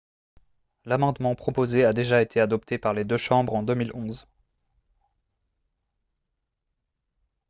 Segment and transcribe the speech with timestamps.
[0.85, 4.27] l'amendement proposé a déjà été adopté par les deux chambres en 2011